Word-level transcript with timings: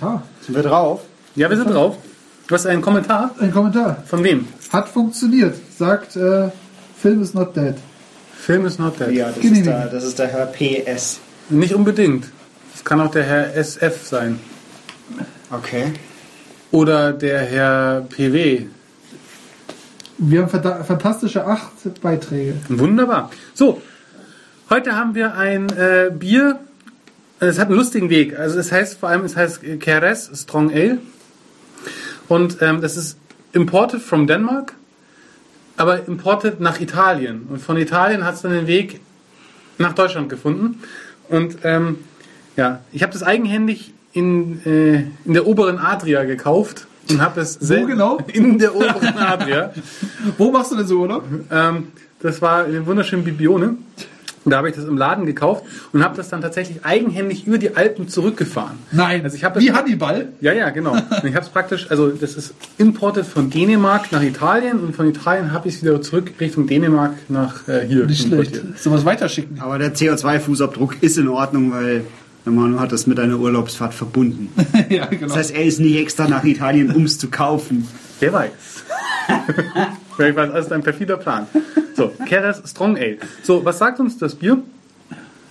Kommentar. 0.00 0.22
Sind 0.44 0.54
wir 0.56 0.62
drauf? 0.62 1.02
Ja, 1.36 1.50
wir 1.50 1.56
sind 1.56 1.70
drauf. 1.70 1.96
Du 2.48 2.54
hast 2.54 2.66
einen 2.66 2.82
Kommentar? 2.82 3.34
Ein 3.38 3.52
Kommentar. 3.52 4.02
Von 4.06 4.24
wem? 4.24 4.48
Hat 4.72 4.88
funktioniert. 4.88 5.54
Sagt, 5.76 6.16
äh, 6.16 6.48
Film 6.96 7.22
is 7.22 7.34
not 7.34 7.54
dead. 7.56 7.74
Film 8.34 8.66
is 8.66 8.78
not 8.78 8.98
dead. 8.98 9.12
Ja, 9.12 9.28
das 9.30 9.44
ist, 9.44 9.66
der, 9.66 9.86
das 9.86 10.04
ist 10.04 10.18
der 10.18 10.28
Herr 10.28 10.46
PS. 10.46 11.20
Nicht 11.50 11.74
unbedingt. 11.74 12.26
Das 12.72 12.84
kann 12.84 13.00
auch 13.00 13.10
der 13.10 13.24
Herr 13.24 13.54
SF 13.54 14.06
sein. 14.06 14.40
Okay. 15.50 15.92
Oder 16.70 17.12
der 17.12 17.40
Herr 17.40 18.00
PW. 18.08 18.66
Wir 20.18 20.42
haben 20.42 20.48
fanta- 20.50 20.82
fantastische 20.84 21.46
acht 21.46 22.00
Beiträge. 22.00 22.54
Wunderbar. 22.68 23.30
So, 23.54 23.80
heute 24.68 24.94
haben 24.96 25.14
wir 25.14 25.34
ein 25.34 25.68
äh, 25.70 26.10
Bier. 26.12 26.58
Es 27.40 27.58
hat 27.58 27.68
einen 27.68 27.76
lustigen 27.76 28.10
Weg. 28.10 28.38
Also 28.38 28.58
es 28.58 28.70
heißt 28.70 28.98
vor 28.98 29.08
allem, 29.08 29.24
es 29.24 29.36
heißt 29.36 29.60
Keres 29.80 30.30
Strong 30.34 30.70
Ale. 30.72 30.98
Und 32.28 32.58
ähm, 32.60 32.80
das 32.80 32.96
ist 32.96 33.16
imported 33.52 34.00
from 34.02 34.26
Denmark, 34.26 34.74
aber 35.76 36.06
imported 36.06 36.60
nach 36.60 36.80
Italien. 36.80 37.46
Und 37.48 37.60
von 37.60 37.76
Italien 37.76 38.24
hat 38.24 38.34
es 38.34 38.42
dann 38.42 38.52
den 38.52 38.66
Weg 38.66 39.00
nach 39.78 39.94
Deutschland 39.94 40.28
gefunden. 40.28 40.80
Und 41.28 41.58
ähm, 41.64 41.98
ja, 42.56 42.80
ich 42.92 43.02
habe 43.02 43.12
das 43.12 43.22
eigenhändig 43.22 43.94
in, 44.12 44.60
äh, 44.66 45.04
in 45.24 45.32
der 45.34 45.46
oberen 45.46 45.78
Adria 45.78 46.24
gekauft 46.24 46.86
und 47.08 47.22
habe 47.22 47.40
es 47.40 47.54
sel- 47.54 47.86
genau? 47.86 48.18
in 48.32 48.58
der 48.58 48.76
oberen 48.76 49.16
Adria. 49.16 49.72
Wo 50.36 50.50
machst 50.52 50.72
du 50.72 50.76
denn 50.76 50.86
so 50.86 50.98
Urlaub? 51.00 51.24
Ähm, 51.50 51.88
das 52.20 52.42
war 52.42 52.66
in 52.66 52.84
wunderschönen 52.86 53.24
Bibione. 53.24 53.76
Und 54.44 54.52
da 54.52 54.56
habe 54.58 54.70
ich 54.70 54.74
das 54.74 54.86
im 54.86 54.96
Laden 54.96 55.26
gekauft 55.26 55.64
und 55.92 56.02
habe 56.02 56.16
das 56.16 56.30
dann 56.30 56.40
tatsächlich 56.40 56.82
eigenhändig 56.84 57.46
über 57.46 57.58
die 57.58 57.76
Alpen 57.76 58.08
zurückgefahren. 58.08 58.78
Nein. 58.90 59.22
Also 59.22 59.36
ich 59.36 59.44
habe 59.44 59.60
Wie 59.60 59.68
es- 59.68 59.74
Hannibal? 59.74 60.28
Ja, 60.40 60.52
ja, 60.54 60.70
genau. 60.70 60.92
Und 60.92 61.24
ich 61.24 61.34
habe 61.34 61.44
es 61.44 61.50
praktisch, 61.50 61.90
also 61.90 62.08
das 62.08 62.36
ist 62.36 62.54
imported 62.78 63.26
von 63.26 63.50
Dänemark 63.50 64.10
nach 64.12 64.22
Italien 64.22 64.80
und 64.80 64.96
von 64.96 65.06
Italien 65.08 65.52
habe 65.52 65.68
ich 65.68 65.74
es 65.74 65.82
wieder 65.82 66.00
zurück 66.00 66.32
Richtung 66.40 66.66
Dänemark 66.66 67.12
nach 67.28 67.68
äh, 67.68 67.86
hier. 67.86 68.06
Nicht 68.06 68.26
schlecht. 68.26 68.56
importiert. 68.56 68.78
Sollen 68.78 68.94
wir 68.94 68.98
es 69.00 69.04
weiterschicken? 69.04 69.60
Aber 69.60 69.78
der 69.78 69.94
CO2-Fußabdruck 69.94 70.94
ist 71.02 71.18
in 71.18 71.28
Ordnung, 71.28 71.72
weil 71.72 72.04
der 72.46 72.52
Manu 72.52 72.80
hat 72.80 72.92
das 72.92 73.06
mit 73.06 73.20
einer 73.20 73.38
Urlaubsfahrt 73.38 73.92
verbunden. 73.92 74.48
ja, 74.88 75.04
genau. 75.04 75.26
Das 75.26 75.36
heißt, 75.36 75.54
er 75.54 75.64
ist 75.64 75.80
nicht 75.80 75.96
extra 75.98 76.26
nach 76.26 76.44
Italien, 76.44 76.90
um 76.92 77.04
es 77.04 77.18
zu 77.18 77.28
kaufen. 77.28 77.86
Wer 78.20 78.32
weiß. 78.32 78.50
Vielleicht 80.16 80.36
war 80.36 80.46
das 80.46 80.54
alles 80.54 80.72
ein 80.72 80.82
perfider 80.82 81.16
Plan. 81.18 81.46
So, 82.00 82.14
Keres 82.24 82.62
Strong 82.64 82.96
Ale. 82.96 83.18
So, 83.42 83.62
was 83.62 83.78
sagt 83.78 84.00
uns 84.00 84.16
das 84.16 84.34
Bier? 84.34 84.62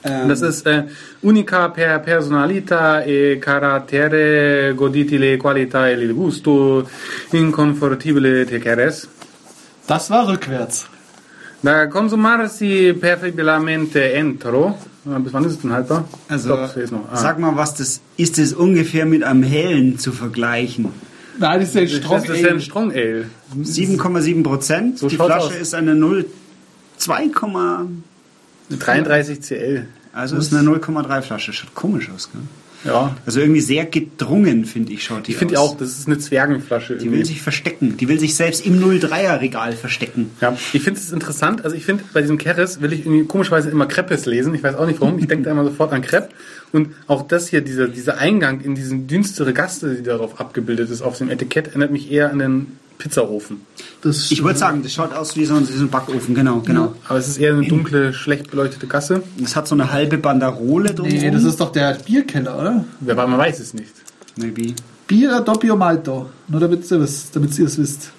Das 0.01 0.41
ist 0.41 0.65
äh, 0.65 0.85
unica 1.21 1.69
per 1.69 1.99
personalità 1.99 3.03
e 3.03 3.37
carattere 3.37 4.73
goditile 4.73 5.37
qualità 5.37 5.89
e 5.89 5.93
il 5.93 6.13
gusto 6.13 6.87
inconfortibile 7.31 8.45
te 8.45 8.59
Keres. 8.59 9.07
das 9.85 10.09
war 10.09 10.25
rückwärts. 10.27 10.87
Da 11.61 11.87
consumarsi 11.87 12.95
perfettamente 12.99 14.13
entro. 14.13 14.77
Bis 15.03 15.33
wann 15.33 15.43
ist 15.43 15.53
es 15.53 15.59
denn 15.59 15.71
haltbar? 15.71 16.05
Also, 16.29 16.49
noch. 16.49 17.11
Ah. 17.11 17.17
sag 17.17 17.37
mal, 17.37 17.55
was 17.57 17.75
das 17.75 18.01
ist 18.15 18.39
es 18.39 18.53
ungefähr 18.53 19.05
mit 19.05 19.23
einem 19.23 19.43
hellen 19.43 19.99
zu 19.99 20.11
vergleichen? 20.11 20.85
Nein, 21.39 21.59
das 21.61 21.75
ist 21.75 22.03
das 22.03 22.29
ein 22.29 22.45
Ale. 22.45 22.61
Strong 22.61 22.91
Ale. 22.91 23.25
7,7 23.57 24.43
Prozent. 24.43 24.99
So 24.99 25.07
Die 25.07 25.15
Flasche 25.15 25.47
aus. 25.47 25.55
ist 25.55 25.73
eine 25.73 25.95
0, 25.95 26.25
2, 26.99 27.31
33 28.69 29.41
CL. 29.41 29.87
also 30.13 30.37
ist 30.37 30.53
eine 30.53 30.69
0,3 30.69 31.21
Flasche. 31.21 31.53
Schaut 31.53 31.73
komisch 31.73 32.09
aus, 32.13 32.29
gell? 32.31 32.41
Ja. 32.85 33.15
Also 33.25 33.41
irgendwie 33.41 33.61
sehr 33.61 33.85
gedrungen, 33.85 34.63
finde 34.65 34.93
ich, 34.93 35.03
schaut 35.03 35.27
die 35.27 35.31
Ich 35.31 35.37
finde 35.37 35.59
auch, 35.59 35.75
das 35.75 35.99
ist 35.99 36.07
eine 36.07 36.17
Zwergenflasche. 36.17 36.95
Die 36.95 37.11
will 37.11 37.25
sich 37.25 37.41
verstecken. 37.41 37.97
Die 37.97 38.07
will 38.07 38.19
sich 38.19 38.35
selbst 38.35 38.65
im 38.65 38.81
03er 38.81 39.41
Regal 39.41 39.73
verstecken. 39.73 40.31
Ja, 40.39 40.55
ich 40.71 40.81
finde 40.81 40.99
es 40.99 41.11
interessant. 41.11 41.65
Also 41.65 41.75
ich 41.75 41.85
finde, 41.85 42.05
bei 42.13 42.21
diesem 42.21 42.37
Keres 42.37 42.81
will 42.81 42.93
ich 42.93 43.01
irgendwie 43.01 43.25
komischerweise 43.25 43.69
immer 43.69 43.85
Crepes 43.85 44.25
lesen. 44.25 44.53
Ich 44.55 44.63
weiß 44.63 44.75
auch 44.75 44.87
nicht 44.87 45.01
warum. 45.01 45.19
Ich 45.19 45.27
denke 45.27 45.43
da 45.43 45.51
immer 45.51 45.65
sofort 45.65 45.91
an 45.91 46.01
Crepe. 46.01 46.29
Und 46.71 46.93
auch 47.07 47.23
das 47.23 47.49
hier, 47.49 47.61
dieser, 47.61 47.87
dieser 47.89 48.17
Eingang 48.17 48.61
in 48.61 48.75
diesen 48.75 49.07
dünstere 49.07 49.53
Gaste, 49.53 49.95
die 49.95 50.03
darauf 50.03 50.39
abgebildet 50.39 50.89
ist, 50.89 51.01
auf 51.01 51.17
dem 51.17 51.29
Etikett, 51.29 51.67
erinnert 51.67 51.91
mich 51.91 52.11
eher 52.11 52.31
an 52.31 52.39
den 52.39 52.67
Pizzaofen. 52.99 53.61
Das 54.01 54.29
Ich 54.29 54.43
würde 54.43 54.59
sagen, 54.59 54.83
das 54.83 54.93
schaut 54.93 55.13
aus 55.13 55.35
wie 55.37 55.45
so 55.45 55.55
ein, 55.55 55.67
wie 55.67 55.73
so 55.73 55.85
ein 55.85 55.89
Backofen, 55.89 56.35
genau, 56.35 56.59
genau. 56.59 56.93
Aber 57.07 57.17
es 57.17 57.29
ist 57.29 57.37
eher 57.37 57.53
eine 57.53 57.65
dunkle, 57.65 58.13
schlecht 58.13 58.51
beleuchtete 58.51 58.87
Gasse. 58.87 59.23
Das 59.39 59.55
hat 59.55 59.67
so 59.67 59.73
eine 59.73 59.91
halbe 59.91 60.17
Banderole 60.17 60.93
drum. 60.93 61.07
nee, 61.07 61.31
das 61.31 61.45
ist 61.45 61.59
doch 61.59 61.71
der 61.71 61.97
Bierkeller, 62.05 62.59
oder? 62.59 62.85
Wer 62.99 63.15
man 63.15 63.37
weiß 63.37 63.59
es 63.59 63.73
nicht. 63.73 63.93
Maybe. 64.35 64.73
Bier 65.07 65.39
Doppio 65.39 65.75
Malto. 65.75 66.29
Nur 66.49 66.59
damit 66.59 66.91
ihr 66.91 67.01
es 67.01 67.77
wisst. 67.79 68.11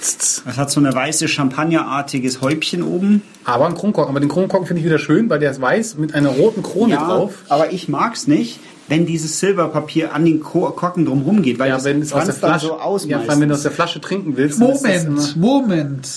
Es 0.00 0.56
hat 0.56 0.70
so 0.70 0.80
eine 0.80 0.94
weiße 0.94 1.28
Champagnerartiges 1.28 2.40
Häubchen 2.40 2.82
oben. 2.82 3.22
Aber 3.44 3.66
ein 3.66 3.74
Kronkorken. 3.74 4.10
Aber 4.10 4.20
den 4.20 4.30
Kronkorken 4.30 4.66
finde 4.66 4.80
ich 4.80 4.86
wieder 4.86 4.98
schön, 4.98 5.28
weil 5.28 5.38
der 5.38 5.50
ist 5.50 5.60
weiß 5.60 5.96
mit 5.96 6.14
einer 6.14 6.30
roten 6.30 6.62
Krone 6.62 6.96
drauf. 6.96 7.34
aber 7.48 7.72
ich 7.72 7.88
mag's 7.88 8.26
nicht, 8.26 8.58
wenn 8.90 9.06
dieses 9.06 9.40
Silberpapier 9.40 10.12
an 10.12 10.26
den 10.26 10.40
Ko- 10.40 10.68
Korken 10.72 11.06
drumherum 11.06 11.40
geht, 11.40 11.58
weil 11.58 11.68
Ja, 11.70 11.76
das 11.76 11.84
wenn 11.84 12.02
es 12.02 12.12
aus 12.12 12.26
der 12.26 12.34
Flasche, 12.34 12.66
so 12.66 12.74
aus 12.78 13.06
ja, 13.06 13.22
wenn 13.26 13.48
du 13.48 13.54
aus 13.54 13.62
der 13.62 13.70
Flasche 13.70 14.00
trinken 14.02 14.36
willst. 14.36 14.60
dann 14.60 14.70
ist 14.72 14.84
das 14.84 15.36
Moment, 15.36 15.36
Moment. 15.36 16.08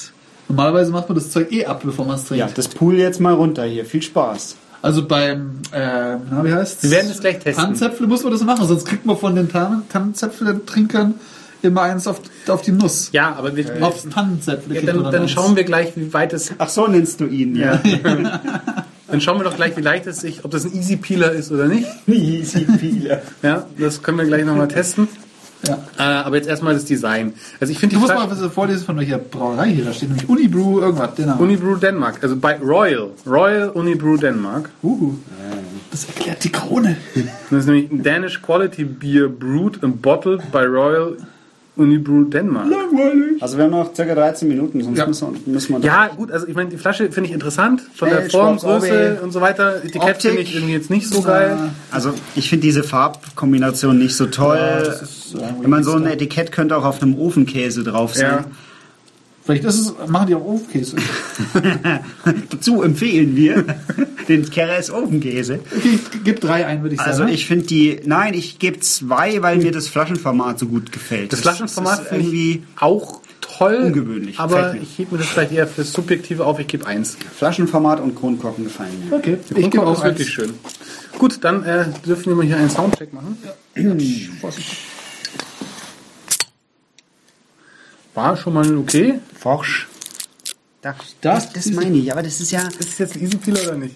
Normalerweise 0.49 0.91
macht 0.91 1.07
man 1.07 1.15
das 1.15 1.31
Zeug 1.31 1.51
eh 1.53 1.65
ab, 1.65 1.81
bevor 1.85 2.05
man 2.05 2.15
es 2.17 2.25
trinkt. 2.25 2.39
Ja, 2.39 2.49
das 2.53 2.67
Pool 2.67 2.95
jetzt 2.97 3.21
mal 3.21 3.33
runter 3.33 3.63
hier. 3.63 3.85
Viel 3.85 4.01
Spaß. 4.01 4.57
Also 4.81 5.07
beim, 5.07 5.59
äh, 5.71 5.79
na, 5.79 6.41
wie 6.43 6.51
heißt 6.51 6.83
Wir 6.83 6.91
werden 6.91 7.09
es 7.09 7.21
gleich 7.21 7.39
testen. 7.39 7.63
Tannenzäpfle 7.63 8.05
muss 8.07 8.21
man 8.23 8.33
das 8.33 8.43
machen, 8.43 8.67
sonst 8.67 8.83
kriegt 8.85 9.05
man 9.05 9.15
von 9.17 9.33
den 9.35 9.47
Tannen- 9.49 9.83
Tannenzäpfle-Trinkern 9.87 11.13
immer 11.61 11.81
eins 11.83 12.07
auf, 12.07 12.19
auf 12.49 12.61
die 12.61 12.73
Nuss. 12.73 13.09
Ja, 13.13 13.33
aber 13.37 13.55
wir, 13.55 13.65
Aufs 13.81 14.05
Tannenzäpfle 14.09 14.75
ja, 14.75 14.81
dann, 14.81 15.09
dann 15.09 15.29
schauen 15.29 15.55
wir 15.55 15.63
gleich, 15.63 15.93
wie 15.95 16.11
weit 16.13 16.33
es 16.33 16.51
Ach 16.57 16.67
so 16.67 16.87
nennst 16.87 17.21
du 17.21 17.25
ihn, 17.27 17.55
ja. 17.55 17.79
Dann 19.13 19.21
schauen 19.21 19.37
wir 19.37 19.43
doch 19.43 19.55
gleich, 19.55 19.77
wie 19.77 19.81
leicht 19.81 20.07
es 20.07 20.21
sich, 20.21 20.43
ob 20.43 20.49
das 20.49 20.65
ein 20.65 20.73
Easy 20.73 20.95
Peeler 20.95 21.33
ist 21.33 21.51
oder 21.51 21.67
nicht. 21.67 21.87
Easy 22.07 22.65
Peeler. 22.65 23.21
Ja, 23.43 23.67
das 23.77 24.01
können 24.01 24.17
wir 24.17 24.25
gleich 24.25 24.43
nochmal 24.43 24.67
testen. 24.67 25.07
Ja. 25.65 25.77
Äh, 25.97 26.25
aber 26.25 26.35
jetzt 26.35 26.49
erstmal 26.49 26.73
das 26.73 26.83
Design. 26.83 27.35
Also 27.61 27.71
ich 27.71 27.79
finde 27.79 27.95
Du 27.95 28.01
musst 28.01 28.13
mal 28.13 28.29
was 28.29 28.41
vorlesen 28.51 28.83
von 28.83 28.97
welcher 28.97 29.17
Brauerei 29.17 29.69
hier. 29.69 29.85
Da 29.85 29.93
steht 29.93 30.09
nämlich 30.09 30.27
Unibrew 30.27 30.81
irgendwas. 30.81 31.15
Den. 31.15 31.31
Unibrew 31.31 31.77
Denmark, 31.77 32.19
also 32.21 32.35
bei 32.35 32.57
Royal, 32.57 33.11
Royal 33.25 33.69
Unibrew 33.69 34.17
Denmark. 34.17 34.71
uh, 34.83 35.13
das 35.89 36.03
erklärt 36.03 36.43
die 36.43 36.51
Krone. 36.51 36.97
Das 37.49 37.59
ist 37.61 37.65
nämlich 37.67 37.89
ein 37.89 38.03
Danish 38.03 38.41
Quality 38.41 38.83
Beer 38.83 39.29
brewed 39.29 39.81
and 39.81 40.01
bottled 40.01 40.51
by 40.51 40.65
Royal 40.65 41.15
Unibrew 41.75 42.25
Denmark. 42.25 42.67
Langweilig. 42.69 43.41
Also 43.41 43.57
wir 43.57 43.63
haben 43.63 43.71
noch 43.71 43.93
ca. 43.95 44.03
13 44.03 44.47
Minuten, 44.47 44.83
sonst 44.83 44.97
Ja. 44.99 45.07
müssen, 45.07 45.27
wir, 45.45 45.53
müssen 45.53 45.73
wir 45.73 45.79
da- 45.79 45.87
Ja, 45.87 46.07
gut, 46.15 46.31
also 46.31 46.47
ich 46.47 46.53
meine, 46.53 46.69
die 46.69 46.77
Flasche 46.77 47.11
finde 47.11 47.29
ich 47.29 47.33
interessant. 47.33 47.81
Von 47.95 48.09
der 48.09 48.21
Hey, 48.21 48.29
Form, 48.29 48.59
Schwarz, 48.59 48.83
Größe 48.83 49.19
und 49.23 49.31
so 49.31 49.41
weiter. 49.41 49.83
Etikett 49.83 50.21
finde 50.21 50.41
ich 50.41 50.53
irgendwie 50.53 50.73
jetzt 50.73 50.91
nicht 50.91 51.07
so 51.07 51.21
geil. 51.23 51.57
Also 51.89 52.13
ich 52.35 52.49
finde 52.49 52.61
diese 52.67 52.83
Farbkombination 52.83 53.97
nicht 53.97 54.15
so 54.15 54.27
toll. 54.27 54.59
das 54.85 55.01
ist, 55.01 55.35
äh, 55.35 55.39
Wenn 55.61 55.69
man 55.71 55.83
so 55.83 55.93
ein 55.95 56.05
Etikett 56.05 56.51
könnte 56.51 56.77
auch 56.77 56.85
auf 56.85 57.01
einem 57.01 57.17
Ofenkäse 57.17 57.83
drauf 57.83 58.13
Ja. 58.15 58.19
sein. 58.43 58.45
Vielleicht 59.45 59.65
ist 59.65 59.79
es, 59.79 59.93
machen 60.07 60.27
die 60.27 60.35
auch 60.35 60.45
Ofenkäse. 60.45 60.95
Dazu 62.49 62.81
empfehlen 62.83 63.35
wir 63.35 63.65
den 64.27 64.49
Keres 64.49 64.89
Ofenkäse. 64.91 65.59
Okay, 65.75 65.99
ich 66.13 66.23
gebe 66.23 66.39
drei 66.39 66.65
ein, 66.65 66.81
würde 66.81 66.95
ich 66.95 67.01
sagen. 67.01 67.11
Also 67.11 67.25
ich 67.25 67.45
finde 67.45 67.65
die, 67.65 67.99
nein, 68.05 68.33
ich 68.33 68.59
gebe 68.59 68.79
zwei, 68.79 69.41
weil 69.41 69.57
mir 69.57 69.71
das 69.71 69.87
Flaschenformat 69.87 70.59
so 70.59 70.67
gut 70.67 70.91
gefällt. 70.91 71.33
Das 71.33 71.41
Flaschenformat 71.41 72.01
ist 72.01 72.07
finde 72.09 72.23
irgendwie 72.25 72.51
ich 72.51 72.81
auch 72.81 73.21
toll. 73.41 73.75
ungewöhnlich. 73.85 74.39
Aber 74.39 74.75
ich 74.75 74.97
hebe 74.97 75.13
mir 75.15 75.17
das 75.19 75.27
vielleicht 75.27 75.51
eher 75.51 75.67
fürs 75.67 75.91
Subjektive 75.93 76.45
auf. 76.45 76.59
Ich 76.59 76.67
gebe 76.67 76.85
eins. 76.85 77.17
Flaschenformat 77.37 77.99
und 77.99 78.15
Kronkorken 78.15 78.63
gefallen 78.63 78.91
mir. 79.09 79.15
Okay, 79.15 79.37
Der 79.49 79.57
ich 79.57 79.63
gebe 79.65 79.69
Kronkorken 79.69 79.87
auch 79.89 79.97
ist 79.99 80.03
wirklich 80.03 80.29
schön. 80.29 80.53
Gut, 81.19 81.43
dann 81.43 81.63
äh, 81.63 81.85
dürfen 82.05 82.25
wir 82.27 82.35
mal 82.35 82.45
hier 82.45 82.57
einen 82.57 82.69
Soundcheck 82.69 83.13
machen. 83.13 83.37
War 88.13 88.37
schon 88.37 88.53
mal 88.53 88.77
okay. 88.77 89.19
Forsch. 89.39 89.87
Das, 90.81 90.95
Das 91.21 91.51
das, 91.51 91.53
das 91.53 91.65
meine 91.71 91.97
ich, 91.97 92.11
aber 92.11 92.21
das 92.23 92.41
ist 92.41 92.51
ja. 92.51 92.67
Ist 92.67 92.89
es 92.89 92.97
jetzt 92.97 93.15
ein 93.15 93.23
Easy 93.23 93.39
oder 93.51 93.77
nicht? 93.77 93.95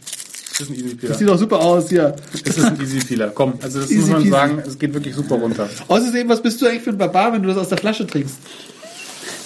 Das 0.57 0.67
ist 0.67 0.69
ein 0.71 0.75
Easy 0.75 0.95
Peeler. 0.95 1.09
Das 1.09 1.19
sieht 1.19 1.29
doch 1.29 1.37
super 1.37 1.59
aus 1.59 1.89
hier. 1.89 2.15
Es 2.33 2.57
ist 2.57 2.65
ein 2.65 2.81
Easy 2.81 2.99
Peeler. 2.99 3.29
Komm, 3.29 3.53
also 3.61 3.79
das 3.79 3.91
Easy 3.91 3.99
muss 4.01 4.09
man 4.09 4.17
peasy. 4.23 4.31
sagen, 4.31 4.63
es 4.65 4.79
geht 4.79 4.93
wirklich 4.93 5.13
super 5.13 5.35
runter. 5.35 5.69
Außerdem, 5.87 6.27
was 6.29 6.41
bist 6.41 6.59
du 6.61 6.65
eigentlich 6.65 6.81
für 6.81 6.89
ein 6.89 6.97
Barbar, 6.97 7.33
wenn 7.33 7.43
du 7.43 7.49
das 7.49 7.57
aus 7.57 7.69
der 7.69 7.77
Flasche 7.77 8.07
trinkst? 8.07 8.37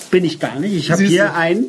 Bin 0.09 0.23
ich 0.23 0.39
gar 0.39 0.57
nicht. 0.59 0.73
Ich 0.73 0.91
habe 0.91 1.03
hier 1.03 1.25
du. 1.25 1.33
ein 1.35 1.65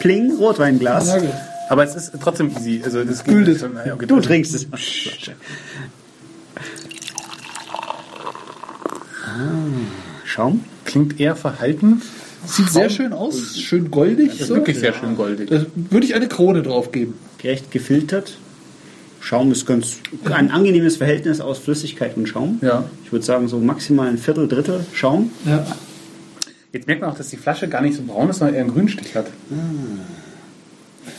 Pling 0.00 0.36
Rotweinglas. 0.36 1.08
Ja, 1.08 1.18
gut. 1.18 1.30
Aber 1.70 1.84
es 1.84 1.94
ist 1.94 2.12
trotzdem 2.22 2.50
easy. 2.50 2.82
Also 2.84 3.04
das 3.04 3.24
geht 3.24 3.34
Güldet. 3.34 3.60
schon. 3.60 3.72
Ja, 3.86 3.94
okay. 3.94 4.06
Du 4.06 4.20
trinkst 4.20 4.54
es. 4.54 4.66
Ah, 9.24 9.28
Schaum. 10.24 10.64
Klingt 10.84 11.18
eher 11.18 11.36
verhalten. 11.36 12.02
Sieht 12.46 12.68
sehr 12.68 12.90
schön 12.90 13.14
aus, 13.14 13.56
schön 13.56 13.90
goldig. 13.90 14.32
Das 14.32 14.40
ist 14.42 14.48
so. 14.48 14.56
wirklich 14.56 14.78
sehr 14.78 14.92
schön 14.92 15.16
goldig. 15.16 15.48
Da 15.48 15.64
würde 15.74 16.06
ich 16.06 16.14
eine 16.14 16.28
Krone 16.28 16.62
drauf 16.62 16.92
geben. 16.92 17.14
Gerecht 17.38 17.70
gefiltert. 17.70 18.36
Schaum 19.24 19.50
ist 19.52 19.64
ganz 19.64 20.00
ein 20.26 20.50
angenehmes 20.50 20.98
Verhältnis 20.98 21.40
aus 21.40 21.58
Flüssigkeit 21.58 22.14
und 22.18 22.28
Schaum. 22.28 22.58
Ja. 22.60 22.84
Ich 23.06 23.10
würde 23.10 23.24
sagen, 23.24 23.48
so 23.48 23.58
maximal 23.58 24.06
ein 24.06 24.18
Viertel, 24.18 24.48
Drittel 24.48 24.84
Schaum. 24.92 25.30
Ja. 25.46 25.66
Jetzt 26.72 26.86
merkt 26.86 27.00
man 27.00 27.10
auch, 27.10 27.16
dass 27.16 27.30
die 27.30 27.38
Flasche 27.38 27.66
gar 27.66 27.80
nicht 27.80 27.96
so 27.96 28.02
braun 28.02 28.28
ist, 28.28 28.40
sondern 28.40 28.54
eher 28.54 28.60
einen 28.60 28.74
Grünstich 28.74 29.16
hat. 29.16 29.28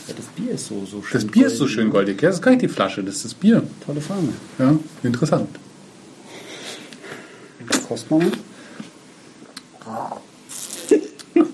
Ja, 0.08 0.14
das 0.16 0.26
Bier 0.36 0.52
ist 0.52 0.68
so, 0.68 0.86
so 0.86 1.02
schön. 1.02 1.20
Das 1.20 1.26
Bier 1.26 1.48
ist 1.48 1.58
so 1.58 1.68
schön 1.68 1.90
goldig. 1.90 2.22
Ja, 2.22 2.28
das 2.30 2.36
ist 2.36 2.44
gar 2.44 2.52
nicht 2.52 2.62
die 2.62 2.68
Flasche, 2.68 3.04
das 3.04 3.16
ist 3.16 3.26
das 3.26 3.34
Bier. 3.34 3.64
Tolle 3.84 4.02
Farbe. 4.02 4.30
Ja, 4.60 4.78
interessant. 5.02 5.50
Kost 7.88 8.12
mal. 8.12 8.22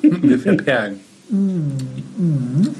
Wir 0.01 0.39
verperlen. 0.39 0.99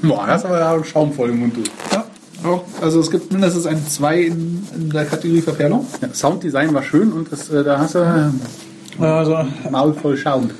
Boah, 0.02 0.26
das 0.26 0.44
ist 0.44 0.50
aber 0.50 0.84
Schaum 0.84 1.10
voll 1.14 1.30
im 1.30 1.40
Mund. 1.40 1.56
Du. 1.56 1.62
ja. 1.90 2.04
Auch, 2.44 2.64
also 2.80 3.00
es 3.00 3.10
gibt 3.10 3.32
mindestens 3.32 3.66
ein 3.66 3.86
2 3.86 4.20
in, 4.20 4.66
in 4.74 4.90
der 4.90 5.04
Kategorie 5.04 5.42
Verperlung. 5.42 5.86
Ja, 6.00 6.12
Sounddesign 6.12 6.74
war 6.74 6.82
schön 6.82 7.12
und 7.12 7.30
das, 7.30 7.50
äh, 7.50 7.62
da 7.62 7.78
hast 7.78 7.94
du 7.94 7.98
äh, 8.00 9.04
Also 9.04 9.46
Maul 9.70 9.94
voll 9.94 10.16
Schaum. 10.16 10.50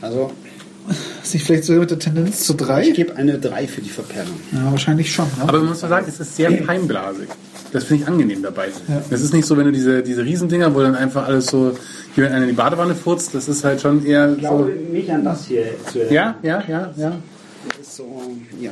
Also, 0.00 0.30
ist 1.22 1.34
nicht 1.34 1.44
vielleicht 1.44 1.64
sogar 1.64 1.80
mit 1.80 1.90
der 1.90 1.98
Tendenz 1.98 2.44
zu 2.44 2.52
ich 2.52 2.58
3? 2.58 2.90
gebe 2.90 3.16
eine 3.16 3.38
3 3.38 3.66
für 3.66 3.80
die 3.80 3.88
Verperlung. 3.90 4.34
Ja, 4.52 4.70
wahrscheinlich 4.70 5.12
schon. 5.12 5.26
Ne? 5.26 5.42
Aber 5.42 5.58
man 5.58 5.68
muss 5.68 5.82
mal 5.82 5.88
sagen, 5.88 6.06
es 6.08 6.20
ist 6.20 6.36
sehr 6.36 6.50
feinblasig. 6.52 7.28
Das 7.72 7.84
finde 7.84 8.04
ich 8.04 8.08
angenehm 8.08 8.42
dabei. 8.42 8.68
Ja. 8.88 9.02
Das 9.10 9.20
ist 9.20 9.34
nicht 9.34 9.44
so, 9.44 9.56
wenn 9.56 9.66
du 9.66 9.72
diese, 9.72 10.02
diese 10.02 10.24
Riesendinger, 10.24 10.74
wo 10.74 10.80
dann 10.80 10.94
einfach 10.94 11.26
alles 11.26 11.46
so, 11.48 11.76
hier 12.14 12.24
wenn 12.24 12.32
einer 12.32 12.44
in 12.44 12.50
die 12.50 12.56
Badewanne 12.56 12.94
furzt, 12.94 13.34
das 13.34 13.48
ist 13.48 13.64
halt 13.64 13.80
schon 13.80 14.06
eher 14.06 14.32
Ich 14.32 14.38
glaube 14.38 14.72
so. 14.72 14.92
nicht 14.92 15.10
an 15.10 15.24
das 15.24 15.46
hier 15.46 15.64
zu 15.90 16.04
Ja, 16.12 16.36
ja, 16.42 16.62
ja, 16.68 16.92
ja. 16.96 17.16
Das 17.68 17.86
ist 17.86 17.96
so, 17.96 18.22
ja, 18.60 18.70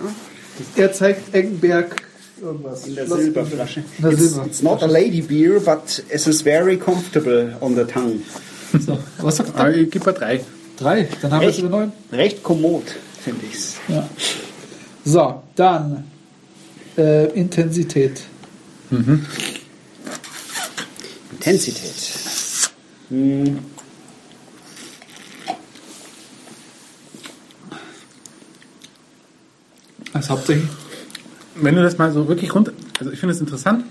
er 0.77 0.93
zeigt 0.93 1.35
Eggenberg 1.35 2.04
irgendwas. 2.41 2.87
in 2.87 2.95
der 2.95 3.07
Schloss- 3.07 3.19
Silberflasche. 3.21 3.81
In 3.99 4.03
der 4.03 4.13
It's, 4.13 4.23
Silber. 4.23 4.47
it's 4.47 4.63
not 4.63 4.83
a 4.83 4.87
lady 4.87 5.21
beer, 5.23 5.61
but 5.61 6.03
it 6.11 6.27
is 6.27 6.43
very 6.43 6.77
comfortable 6.77 7.55
on 7.61 7.75
the 7.77 7.85
tongue. 7.85 8.21
So, 8.85 8.99
was 9.19 9.37
sagt 9.37 9.57
er? 9.59 9.75
ich 9.75 9.91
gebe 9.91 10.05
mal 10.07 10.13
drei. 10.13 10.41
Drei. 10.77 11.09
Dann 11.23 11.31
haben 11.33 11.41
wir 11.43 11.49
es 11.49 11.55
Recht, 11.57 11.65
über 11.67 11.79
neun. 11.79 11.93
recht 12.13 12.43
kommod, 12.43 12.83
finde 13.23 13.47
ich's. 13.47 13.75
Ja. 13.89 14.09
So, 15.05 15.43
dann 15.55 16.05
äh, 16.97 17.27
Intensität. 17.39 18.23
Intensität. 21.31 21.95
Hm, 23.11 23.59
Das 30.13 30.31
hauptsächlich. 30.31 30.69
Wenn 31.57 31.75
du 31.77 31.83
das 31.83 31.99
mal 31.99 32.13
so 32.13 32.27
wirklich 32.29 32.55
runter. 32.55 32.73
Also 32.99 33.13
ich 33.13 33.19
finde 33.21 33.35
es 33.35 33.41
interessant, 33.41 33.85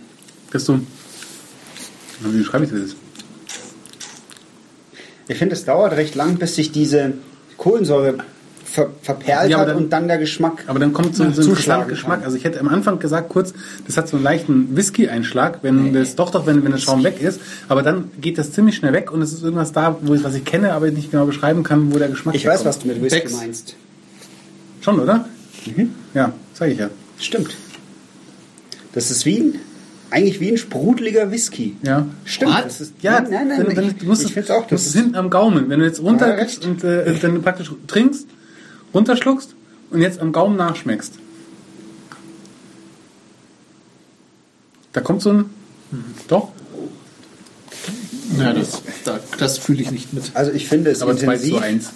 dass 0.52 0.66
du. 0.66 0.80
Wie 2.22 2.44
schreibe 2.44 2.66
ich 2.66 2.72
das 2.72 2.80
jetzt? 2.80 2.96
Ich 5.28 5.38
finde, 5.38 5.56
es 5.56 5.64
dauert 5.66 5.94
recht 5.94 6.16
lang, 6.16 6.36
bis 6.38 6.56
sich 6.56 6.72
diese 6.72 7.14
Kohlensäure 7.58 8.16
ver 8.66 8.90
verperlt 9.02 9.52
Ja, 9.52 9.60
hat 9.60 9.70
dann- 9.70 9.78
und 9.78 9.90
dann 9.94 10.08
der 10.08 10.18
Geschmack. 10.18 10.64
Aber 10.68 10.80
dann 10.80 10.94
kommt 10.94 11.16
so, 11.16 11.24
so 11.32 11.42
ein 11.42 11.48
interessanter 11.48 11.86
Geschmack. 11.86 12.20
kann. 12.20 12.26
Also 12.26 12.36
ich 12.38 12.44
hätte 12.44 12.60
am 12.60 12.68
Anfang 12.68 13.00
gesagt, 13.00 13.30
kurz, 13.30 13.54
das 13.86 13.96
hat 13.98 14.08
so 14.10 14.18
einen 14.18 14.24
leichten 14.24 14.76
Whisky-Einschlag, 14.76 15.60
wenn 15.62 15.94
das 15.94 16.16
doch 16.16 16.32
doch, 16.32 16.46
wenn, 16.46 16.64
wenn 16.64 16.72
der 16.72 16.80
Schaum 16.80 17.04
weg 17.04 17.22
ist. 17.22 17.40
Aber 17.70 17.84
dann 17.84 18.12
geht 18.20 18.38
das 18.38 18.52
ziemlich 18.52 18.76
schnell 18.76 18.92
weg 18.94 19.12
und 19.12 19.22
es 19.22 19.32
ist 19.32 19.44
irgendwas 19.44 19.72
da, 19.72 19.96
wo 20.02 20.14
ich, 20.16 20.24
was 20.24 20.34
ich 20.36 20.44
kenne, 20.44 20.74
aber 20.74 20.90
nicht 20.92 21.12
genau 21.12 21.26
beschreiben 21.26 21.64
kann, 21.64 21.94
wo 21.94 22.00
der 22.00 22.10
Geschmack 22.10 22.36
Ich 22.36 22.46
weiß, 22.46 22.66
was 22.66 22.80
du 22.80 22.88
mit 22.88 23.02
Whisky 23.02 23.20
Becks. 23.22 23.34
meinst. 23.34 23.76
Schon, 24.82 25.00
oder? 25.00 25.30
Ja, 26.14 26.34
sage 26.54 26.72
ich 26.72 26.80
ja. 26.80 26.90
Stimmt. 27.24 27.56
Das 28.94 29.10
ist 29.12 29.26
wie 29.26 29.40
ein, 29.40 29.60
eigentlich 30.12 30.40
wie 30.40 30.50
ein 30.52 30.58
sprudeliger 30.58 31.32
Whisky. 31.32 31.76
Ja. 31.84 32.06
Stimmt. 32.26 32.54
Das 32.66 32.82
ist, 32.82 32.94
Ja, 33.02 33.22
nein, 33.22 33.32
nein, 33.32 33.48
nein. 33.48 33.68
wenn, 33.68 33.78
wenn, 33.78 33.88
ich 33.90 33.98
du 33.98 34.06
musst 34.06 34.22
ich 34.22 34.28
es, 34.28 34.34
finde 34.34 34.50
es 34.50 34.52
auch. 34.52 34.68
Das 34.68 34.86
ist, 34.86 34.94
hinten 34.94 35.16
am 35.16 35.30
Gaumen. 35.30 35.70
Wenn 35.70 35.80
du 35.80 35.86
jetzt 35.86 36.02
runter 36.02 36.38
Ja, 36.38 36.46
und 36.68 36.84
äh, 36.84 37.18
dann 37.20 37.42
praktisch 37.42 37.72
trinkst, 37.88 38.28
runterschluckst 38.94 39.56
und 39.90 40.02
jetzt 40.02 40.20
am 40.20 40.32
Gaumen 40.32 40.56
nachschmeckst. 40.58 41.14
Da 44.92 45.02
kommt 45.02 45.22
so 45.22 45.32
ein. 45.32 45.46
Doch, 46.28 46.50
Ja, 48.40 48.54
das, 48.54 48.82
da, 49.06 49.20
das 49.38 49.58
fühle 49.60 49.82
ich 49.82 49.92
nicht 49.92 50.14
mit. 50.14 50.32
also 50.36 50.52
ich 50.52 50.68
finde 50.68 50.90
es 50.92 51.02
aber 51.02 51.16
2 51.16 51.24
intensiv. 51.34 51.54
zu 51.54 51.58
1. 51.62 51.90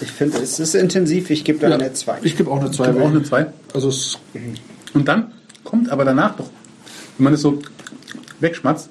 Ich 0.00 0.10
finde 0.10 0.38
es 0.38 0.58
ist 0.58 0.74
intensiv. 0.74 1.30
Ich 1.30 1.44
gebe 1.44 1.58
da 1.58 1.68
Ja, 1.68 1.74
eine 1.76 1.92
2. 1.92 2.18
Ich 2.22 2.36
gebe 2.36 2.50
auch 2.50 2.60
eine 2.60 2.70
2. 2.70 2.82
Ich 2.82 2.88
habe 2.88 3.02
auch 3.02 3.10
eine 3.10 3.22
2. 3.22 3.46
Also 3.72 3.88
es, 3.88 4.18
Und 4.92 5.06
dann 5.08 5.32
kommt 5.62 5.90
aber 5.90 6.04
danach 6.04 6.36
doch, 6.36 6.50
wenn 7.16 7.24
man 7.24 7.32
das 7.32 7.42
so 7.42 7.60
wegschmatzt, 8.40 8.88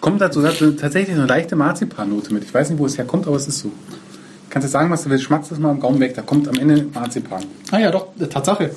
kommt 0.00 0.20
dazu 0.20 0.42
tatsächlich 0.42 1.14
eine 1.16 1.26
leichte 1.26 1.56
Marzipannote 1.56 2.32
mit. 2.32 2.44
Ich 2.44 2.54
weiß 2.54 2.70
nicht, 2.70 2.78
wo 2.78 2.86
es 2.86 2.96
herkommt, 2.98 3.26
aber 3.26 3.36
es 3.36 3.46
ist 3.46 3.60
so. 3.60 3.70
Kannst 4.48 4.66
du 4.66 4.72
sagen, 4.72 4.90
was 4.90 5.04
du 5.04 5.10
willst, 5.10 5.24
schmatzt 5.24 5.52
das 5.52 5.58
mal 5.58 5.70
am 5.70 5.78
Gaumen 5.78 6.00
weg, 6.00 6.14
da 6.14 6.22
kommt 6.22 6.48
am 6.48 6.56
Ende 6.56 6.86
Marzipan. 6.92 7.44
ah 7.70 7.78
ja, 7.78 7.90
doch, 7.90 8.08
Tatsache. 8.28 8.70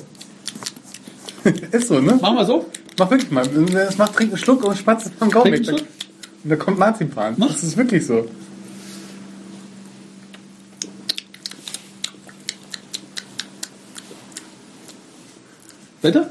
ist 1.72 1.88
so, 1.88 2.00
ne? 2.00 2.18
Machen 2.20 2.36
wir 2.36 2.44
so. 2.44 2.66
Mach 2.98 3.10
wirklich 3.10 3.30
mal. 3.30 3.44
Das 3.72 3.98
macht, 3.98 4.14
trink 4.14 4.30
einen 4.30 4.38
Schluck 4.38 4.64
und 4.64 4.76
schmatzt 4.78 5.06
es 5.06 5.12
am 5.20 5.30
Gaumen 5.30 5.52
Trink 5.52 5.66
weg. 5.66 5.84
und 6.44 6.50
da 6.50 6.56
kommt 6.56 6.78
Marzipan. 6.78 7.34
Mach. 7.36 7.48
Das 7.48 7.64
ist 7.64 7.76
wirklich 7.76 8.06
so. 8.06 8.26
Weiter? 16.04 16.28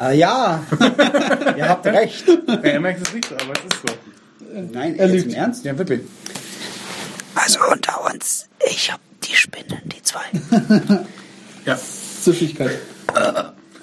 Ah 0.00 0.12
ja, 0.12 0.62
ihr 1.56 1.68
habt 1.68 1.86
recht. 1.86 2.24
Ja, 2.46 2.54
er 2.54 2.80
merkt 2.80 3.06
es 3.06 3.12
nicht 3.14 3.28
so, 3.28 3.34
aber 3.34 3.52
es 3.52 3.74
ist 3.74 3.82
so. 3.86 4.56
Nein, 4.72 4.96
Er 4.96 5.08
lügt. 5.08 5.26
im 5.26 5.34
Ernst? 5.34 5.64
Ja, 5.64 5.76
wirklich. 5.76 6.00
Also 7.34 7.58
unter 7.72 8.04
uns, 8.12 8.48
ich 8.70 8.92
hab 8.92 9.00
die 9.24 9.34
Spinnen, 9.34 9.80
die 9.86 10.02
zwei. 10.02 10.20
Ja. 11.66 11.76
Süffigkeit. 12.22 12.78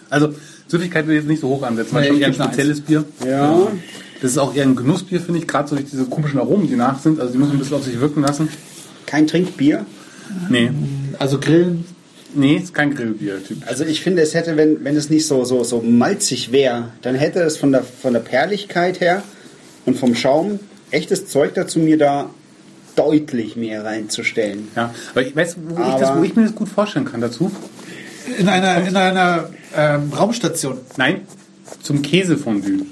Also, 0.10 0.34
Süffigkeit 0.68 1.06
will 1.06 1.16
ich 1.18 1.22
jetzt 1.22 1.30
nicht 1.30 1.42
so 1.42 1.50
hoch 1.50 1.62
ansetzen, 1.62 1.94
weil 1.94 2.02
Nee, 2.02 2.08
schon 2.08 2.16
ich 2.16 2.22
eher 2.24 2.28
ein 2.30 2.34
spezielles 2.34 2.82
Bier. 2.82 3.06
Ja. 3.24 3.68
Das 4.22 4.32
ist 4.32 4.38
auch 4.40 4.56
eher 4.56 4.64
ein 4.64 4.76
Genussbier, 4.76 5.22
finde 5.22 5.40
ich, 5.42 5.48
gerade 5.48 5.68
so 5.70 5.76
durch 5.76 5.88
diese 5.92 6.06
komischen 6.06 6.40
Aromen, 6.40 6.68
die 6.68 6.76
nach 6.78 6.98
sind. 7.00 7.20
Also 7.20 7.34
die 7.34 7.38
müssen 7.38 7.52
ein 7.52 7.60
bisschen 7.60 7.76
auf 7.76 7.84
sich 7.84 8.00
wirken 8.00 8.22
lassen. 8.24 8.50
Kein 9.06 9.28
Trinkbier. 9.28 9.86
Nee, 10.50 10.72
Also 11.20 11.40
Grillen. 11.40 11.86
nee, 12.34 12.58
ist 12.58 12.74
kein 12.74 12.94
Grillbier. 12.96 13.44
Typ. 13.44 13.58
Also 13.68 13.84
ich 13.86 14.02
finde, 14.02 14.22
es 14.22 14.34
hätte, 14.34 14.58
wenn, 14.58 14.84
wenn 14.84 14.96
es 14.96 15.10
nicht 15.10 15.26
so, 15.28 15.44
so, 15.46 15.64
so 15.64 15.82
malzig 15.82 16.52
wäre, 16.52 16.90
dann 17.02 17.16
hätte 17.16 17.40
es 17.42 17.58
von 17.58 17.72
der, 17.72 17.84
von 17.84 18.14
der 18.14 18.20
Perligkeit 18.22 19.00
her 19.00 19.24
und 19.86 19.98
vom 19.98 20.16
Schaum 20.16 20.60
echtes 20.92 21.28
Zeug 21.28 21.54
dazu, 21.56 21.80
mir 21.80 21.98
da 21.98 22.30
deutlich 22.96 23.56
mehr 23.56 23.84
reinzustellen. 23.84 24.70
Ja, 24.76 24.94
aber 25.12 25.22
ich 25.24 25.36
weiß, 25.36 25.58
wo, 25.68 25.74
ich 25.74 25.80
Aber- 25.80 26.00
das, 26.00 26.18
wo 26.18 26.24
ich 26.24 26.36
mir 26.36 26.44
das 26.44 26.56
gut 26.56 26.70
vorstellen 26.70 27.06
kann 27.06 27.22
dazu. 27.22 27.52
In 28.40 28.48
einer, 28.50 28.88
in 28.88 28.96
einer 28.96 29.50
ähm, 29.76 30.12
Raumstation. 30.12 30.80
Nein, 30.98 31.22
zum 31.84 32.02
Käsefondue. 32.02 32.86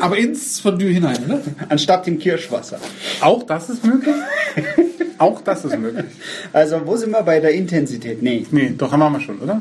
Aber 0.00 0.16
ins 0.16 0.60
Fondue 0.60 0.88
hinein, 0.88 1.26
ne? 1.26 1.40
Anstatt 1.68 2.06
dem 2.06 2.18
Kirschwasser. 2.18 2.78
Auch 3.20 3.42
das 3.44 3.70
ist 3.70 3.84
möglich. 3.84 4.14
auch 5.18 5.40
das 5.42 5.64
ist 5.64 5.78
möglich. 5.78 6.04
Also 6.52 6.80
wo 6.84 6.96
sind 6.96 7.10
wir 7.10 7.22
bei 7.22 7.40
der 7.40 7.52
Intensität? 7.52 8.22
Nee. 8.22 8.46
Nee, 8.50 8.74
doch 8.76 8.92
haben 8.92 9.12
wir 9.12 9.20
schon, 9.20 9.38
oder? 9.40 9.60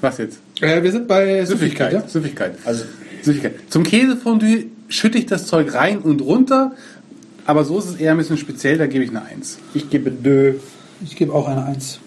Was 0.00 0.18
jetzt? 0.18 0.38
Äh, 0.60 0.82
wir 0.82 0.92
sind 0.92 1.08
bei 1.08 1.44
Süffigkeit, 1.44 1.90
Süffigkeit. 1.90 1.92
ja? 1.92 2.08
Süffigkeit. 2.08 2.54
Also 2.64 2.84
Süffigkeit. 3.22 3.54
Zum 3.68 3.82
Käsefondue 3.82 4.66
schütte 4.88 5.18
ich 5.18 5.26
das 5.26 5.46
Zeug 5.46 5.74
rein 5.74 5.98
und 5.98 6.20
runter, 6.22 6.72
aber 7.46 7.64
so 7.64 7.78
ist 7.78 7.86
es 7.86 7.96
eher 7.96 8.12
ein 8.12 8.18
bisschen 8.18 8.38
speziell, 8.38 8.78
da 8.78 8.86
gebe 8.86 9.04
ich 9.04 9.10
eine 9.10 9.22
1. 9.24 9.58
ich 9.74 9.90
gebe 9.90 10.10
Dö, 10.10 10.54
Ich 11.04 11.16
gebe 11.16 11.32
auch 11.32 11.48
eine 11.48 11.64
1. 11.66 11.98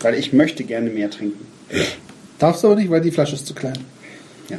weil 0.00 0.14
ich 0.14 0.32
möchte 0.32 0.64
gerne 0.64 0.90
mehr 0.90 1.10
trinken. 1.10 1.46
Darfst 2.38 2.62
du 2.62 2.68
aber 2.68 2.76
nicht, 2.76 2.90
weil 2.90 3.00
die 3.00 3.10
Flasche 3.10 3.34
ist 3.34 3.46
zu 3.46 3.54
klein. 3.54 3.78
Ja. 4.48 4.58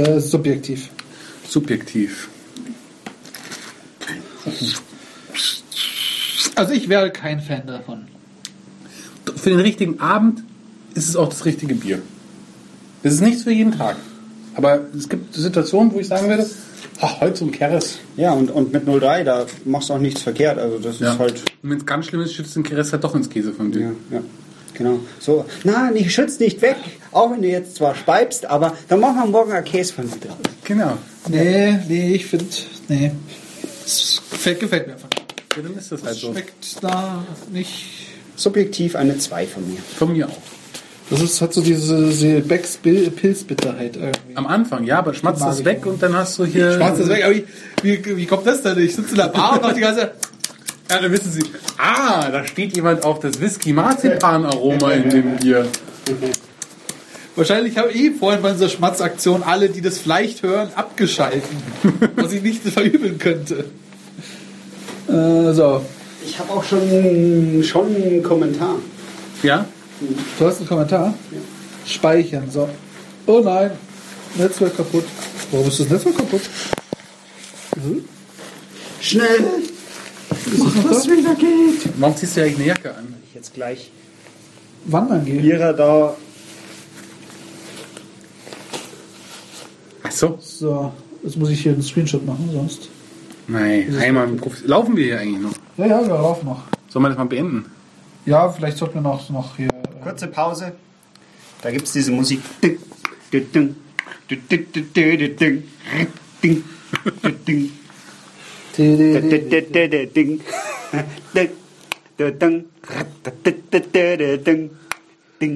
Äh, 0.00 0.20
subjektiv. 0.20 0.90
Subjektiv. 1.48 2.28
Also 6.54 6.72
ich 6.72 6.88
wäre 6.88 7.10
kein 7.10 7.40
Fan 7.40 7.66
davon. 7.66 8.06
Für 9.36 9.50
den 9.50 9.60
richtigen 9.60 10.00
Abend 10.00 10.42
ist 10.94 11.08
es 11.08 11.16
auch 11.16 11.28
das 11.28 11.44
richtige 11.44 11.74
Bier. 11.74 12.02
Das 13.02 13.14
ist 13.14 13.20
nichts 13.20 13.44
für 13.44 13.52
jeden 13.52 13.76
Tag. 13.76 13.96
Aber 14.54 14.80
es 14.96 15.08
gibt 15.08 15.34
Situationen, 15.34 15.92
wo 15.92 16.00
ich 16.00 16.08
sagen 16.08 16.28
würde, 16.28 16.48
ach, 17.00 17.20
heute 17.20 17.34
zum 17.34 17.52
Keres. 17.52 17.98
Ja, 18.16 18.32
und, 18.32 18.50
und 18.50 18.72
mit 18.72 18.86
03, 18.86 19.22
da 19.22 19.46
machst 19.64 19.88
du 19.88 19.94
auch 19.94 19.98
nichts 19.98 20.22
verkehrt. 20.22 20.58
Also 20.58 20.78
das 20.78 21.00
ist 21.00 21.18
halt. 21.18 21.42
Und 21.62 21.70
wenn 21.70 21.78
es 21.78 21.86
ganz 21.86 22.06
schlimm 22.06 22.22
ist, 22.22 22.34
schützt 22.34 22.56
den 22.56 22.64
Keres 22.64 22.92
halt 22.92 23.04
doch 23.04 23.14
ins 23.14 23.30
Käsefondue. 23.30 23.82
Ja, 23.82 23.90
ja. 24.10 24.20
Genau. 24.74 25.00
So, 25.18 25.44
nein, 25.64 25.96
ich 25.96 26.14
schütze 26.14 26.42
nicht 26.42 26.62
weg, 26.62 26.76
auch 27.10 27.32
wenn 27.32 27.42
du 27.42 27.48
jetzt 27.48 27.76
zwar 27.76 27.94
speibst, 27.94 28.46
aber 28.46 28.76
dann 28.88 29.00
machen 29.00 29.16
wir 29.16 29.26
morgen 29.26 29.52
ein 29.52 29.64
Käse 29.64 29.92
von 29.92 30.08
dir 30.08 30.16
drauf. 30.18 30.36
Genau. 30.64 30.98
Nee, 31.28 31.78
nee, 31.88 32.14
ich 32.14 32.26
finde, 32.26 32.46
nee. 32.88 33.12
Das 33.88 34.22
gefällt, 34.30 34.60
gefällt 34.60 34.86
mir 34.86 34.92
einfach. 34.94 35.08
Ja, 35.56 35.62
dann 35.62 35.78
ist 35.78 35.90
das 35.90 36.02
halt 36.02 36.16
so. 36.16 36.32
Schmeckt 36.32 36.82
da 36.82 37.24
nicht. 37.50 37.86
Subjektiv 38.36 38.94
eine 38.96 39.18
2 39.18 39.46
von 39.46 39.68
mir. 39.68 39.80
Von 39.98 40.12
mir 40.12 40.28
auch. 40.28 40.42
Das 41.10 41.22
ist, 41.22 41.40
hat 41.40 41.54
so 41.54 41.62
diese, 41.62 42.08
diese 42.08 42.40
Becks 42.40 42.76
Pilzbitterheit 42.76 43.96
irgendwie. 43.96 44.36
Am 44.36 44.46
Anfang, 44.46 44.84
ja, 44.84 44.98
aber 44.98 45.14
schmatzt 45.14 45.42
das 45.42 45.64
weg 45.64 45.86
und 45.86 46.02
dann 46.02 46.14
hast 46.14 46.38
du 46.38 46.44
hier. 46.44 46.72
Schwarz 46.76 46.98
ist 46.98 47.08
weg, 47.08 47.24
aber 47.24 47.34
wie, 47.34 47.46
wie, 47.82 48.16
wie 48.18 48.26
kommt 48.26 48.46
das 48.46 48.62
denn? 48.62 48.78
Ich 48.78 48.94
sitze 48.94 49.12
in 49.12 49.16
der 49.16 49.28
Bar 49.28 49.54
und 49.54 49.62
mach 49.62 49.72
die 49.72 49.80
ganze 49.80 50.12
Ja, 50.90 51.00
dann 51.00 51.10
wissen 51.10 51.32
Sie. 51.32 51.44
Ah, 51.78 52.28
da 52.30 52.46
steht 52.46 52.76
jemand 52.76 53.04
auf 53.04 53.20
das 53.20 53.40
Whisky-Marzipan-Aroma 53.40 54.92
in 54.92 55.08
dem 55.08 55.36
Bier. 55.36 55.66
Wahrscheinlich 57.38 57.78
habe 57.78 57.92
ich 57.92 58.16
vorhin 58.18 58.42
bei 58.42 58.50
unserer 58.50 58.68
Schmatzaktion 58.68 59.44
alle, 59.44 59.68
die 59.68 59.80
das 59.80 59.98
vielleicht 59.98 60.42
hören, 60.42 60.70
abgeschalten. 60.74 61.56
was 62.16 62.32
ich 62.32 62.42
nicht 62.42 62.64
verübeln 62.64 63.16
könnte. 63.16 63.66
Äh, 65.06 65.52
so, 65.52 65.84
Ich 66.26 66.36
habe 66.36 66.50
auch 66.50 66.64
schon, 66.64 67.62
schon 67.62 67.94
einen 67.94 68.24
Kommentar. 68.24 68.74
Ja? 69.44 69.66
du 70.36 70.46
hast 70.46 70.58
einen 70.58 70.68
Kommentar? 70.68 71.14
Speichern, 71.86 72.50
so. 72.50 72.68
Oh 73.26 73.38
nein, 73.38 73.70
Netzwerk 74.34 74.76
kaputt. 74.76 75.04
Warum 75.52 75.68
ist 75.68 75.78
das 75.78 75.90
Netzwerk 75.90 76.16
kaputt? 76.16 76.42
Hm? 77.76 78.04
Schnell! 79.00 79.44
Das 80.28 80.58
noch 80.58 81.06
da? 81.06 81.12
wieder 81.12 81.34
geht! 81.36 81.88
Warum 81.98 82.16
ziehst 82.16 82.36
du 82.36 82.42
eigentlich 82.42 82.56
eine 82.56 82.66
Jacke 82.66 82.96
an? 82.96 83.14
Ich 83.28 83.34
jetzt 83.36 83.54
gleich 83.54 83.92
Wandern 84.86 85.24
gehen. 85.24 85.40
Lira 85.40 85.72
da. 85.72 86.16
Ach 90.08 90.12
so. 90.12 90.38
So, 90.40 90.92
jetzt 91.22 91.36
muss 91.36 91.50
ich 91.50 91.60
hier 91.60 91.72
einen 91.72 91.82
Screenshot 91.82 92.24
machen, 92.24 92.48
sonst. 92.52 92.88
Nein, 93.46 93.94
einmal 93.98 94.28
Laufen 94.64 94.96
wir 94.96 95.04
hier 95.04 95.20
eigentlich 95.20 95.42
noch? 95.42 95.52
Ja, 95.76 95.86
ja, 95.86 96.00
wir 96.00 96.08
laufen 96.08 96.46
noch. 96.46 96.62
Sollen 96.88 97.04
wir 97.04 97.10
das 97.10 97.18
mal 97.18 97.24
beenden? 97.24 97.66
Ja, 98.24 98.48
vielleicht 98.48 98.78
sollten 98.78 98.94
wir 98.94 99.02
noch, 99.02 99.28
noch 99.30 99.56
hier. 99.56 99.68
Kurze 100.02 100.28
Pause. 100.28 100.72
Da 101.62 101.70
gibt 101.70 101.86
es 101.86 101.92
diese 101.92 102.10
Musik. 102.10 102.40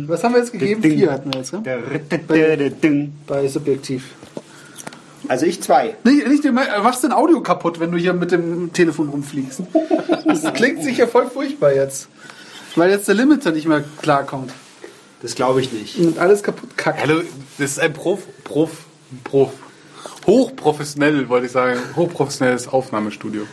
Was 0.07 0.25
haben 0.25 0.35
wir 0.35 0.41
jetzt 0.41 0.53
gegeben? 0.53 0.83
Vier 0.83 1.13
hatten 1.13 1.33
wir 1.33 1.41
jetzt, 1.41 1.53
ne? 1.53 1.63
Bei, 2.29 2.73
bei 3.27 3.49
Subjektiv. 3.49 4.11
Also 5.33 5.47
ich 5.47 5.63
zwei. 5.63 5.95
Nicht, 6.05 6.29
nicht, 6.29 6.45
du 6.45 6.53
machst 6.53 7.03
dein 7.05 7.13
Audio 7.13 7.41
kaputt, 7.41 7.81
wenn 7.81 7.91
du 7.91 7.97
hier 7.97 8.13
mit 8.13 8.33
dem 8.33 8.71
Telefon 8.75 9.09
rumfliegst. 9.09 9.63
Das 10.27 10.53
klingt 10.53 10.83
sicher 10.85 11.09
voll 11.09 11.27
furchtbar 11.31 11.73
jetzt. 11.73 12.09
Weil 12.77 12.91
jetzt 12.91 13.09
der 13.09 13.15
Limiter 13.15 13.51
nicht 13.51 13.67
mehr 13.67 13.83
klarkommt. 14.03 14.53
Das 15.23 15.35
glaube 15.35 15.63
ich 15.63 15.73
nicht. 15.73 15.97
Und 15.97 16.19
alles 16.19 16.43
kaputt 16.43 16.77
kackt. 16.77 17.01
Hallo, 17.01 17.23
das 17.57 17.71
ist 17.71 17.81
ein 17.81 17.95
Prof, 17.95 18.21
Prof, 18.45 18.73
Prof. 19.25 19.53
Hochprofessionell, 20.27 21.27
wollte 21.31 21.47
ich 21.47 21.53
sagen. 21.53 21.79
Hochprofessionelles 21.97 22.69
Aufnahmestudio. 22.69 23.47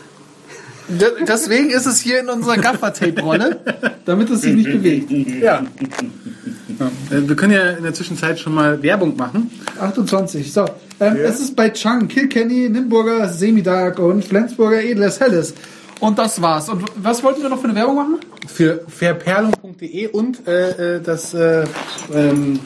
De- 0.90 1.24
Deswegen 1.26 1.70
ist 1.70 1.86
es 1.86 2.02
hier 2.02 2.20
in 2.20 2.28
unserer 2.28 2.58
Gaffer-Tape-Rolle, 2.58 3.62
damit 4.04 4.30
es 4.32 4.42
sich 4.42 4.54
nicht 4.54 4.70
bewegt. 4.70 5.10
Ja. 5.12 5.64
ja. 5.64 6.88
äh, 7.18 7.28
Wir 7.30 7.36
können 7.38 7.54
ja 7.54 7.70
in 7.72 7.84
der 7.84 7.94
Zwischenzeit 7.94 8.38
schon 8.38 8.54
mal 8.54 8.82
Werbung 8.84 9.16
machen. 9.16 9.50
28. 9.80 10.52
So. 10.52 10.66
Ähm, 11.00 11.18
Es 11.18 11.40
ist 11.40 11.56
bei 11.56 11.70
Chang, 11.70 12.08
Kilkenny, 12.08 12.70
Nimburger, 12.70 13.30
Semidark 13.30 14.00
und 14.00 14.26
Flensburger 14.26 14.82
Edles 14.82 15.20
Helles. 15.20 15.54
Und 16.00 16.18
das 16.18 16.42
war's. 16.42 16.70
Und 16.70 16.86
was 16.96 17.24
wollten 17.24 17.42
wir 17.42 17.50
noch 17.50 17.60
für 17.60 17.66
eine 17.66 17.76
Werbung 17.76 17.96
machen? 17.96 18.20
Für 18.48 18.82
verperlung.de 18.88 20.08
und 20.08 20.48
äh, 20.48 20.96
äh, 20.96 21.02
das 21.02 21.34
äh, 21.34 21.66
ähm, 22.14 22.60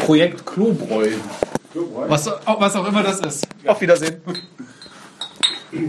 Projekt 0.00 0.46
Klobräu. 0.46 1.08
Was, 2.08 2.26
was 2.44 2.76
auch 2.76 2.86
immer 2.88 3.02
das 3.02 3.20
ist. 3.20 3.46
Auf 3.66 3.80
Wiedersehen. 3.80 4.20